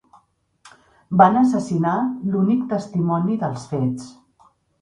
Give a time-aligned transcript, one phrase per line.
[1.21, 1.93] Van assassinar
[2.31, 4.13] l'únic testimoni dels fets.